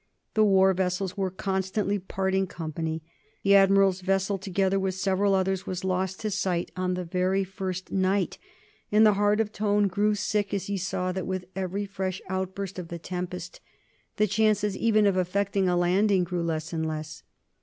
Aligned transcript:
The 0.33 0.43
war 0.43 0.73
vessels 0.73 1.15
were 1.15 1.29
constantly 1.29 1.99
parting 1.99 2.47
company. 2.47 3.03
The 3.43 3.53
admiral's 3.53 4.01
vessel, 4.01 4.39
together 4.39 4.79
with 4.79 4.95
several 4.95 5.35
others, 5.35 5.67
was 5.67 5.83
lost 5.83 6.21
to 6.21 6.31
sight 6.31 6.71
on 6.75 6.95
the 6.95 7.05
very 7.05 7.43
first 7.43 7.91
night, 7.91 8.39
and 8.91 9.05
the 9.05 9.13
heart 9.13 9.39
of 9.39 9.51
Tone 9.51 9.87
grew 9.87 10.15
sick 10.15 10.55
as 10.55 10.65
he 10.65 10.75
saw 10.77 11.11
that 11.11 11.27
with 11.27 11.45
every 11.55 11.85
fresh 11.85 12.19
outburst 12.29 12.79
of 12.79 12.87
the 12.87 12.97
tempest 12.97 13.61
the 14.17 14.25
chances 14.25 14.75
even 14.75 15.05
of 15.05 15.17
effecting 15.17 15.69
a 15.69 15.77
landing 15.77 16.23
grew 16.23 16.41
less 16.41 16.73
and 16.73 16.87
less. 16.87 17.21